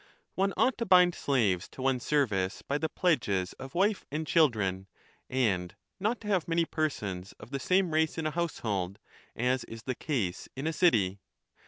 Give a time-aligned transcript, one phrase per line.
[0.33, 4.25] One ought to bind slaves to one s service by the pledges of wife and
[4.25, 4.87] children,
[5.29, 8.97] and not to have many persons of the same race in a household,
[9.35, 11.19] as is the case in a city.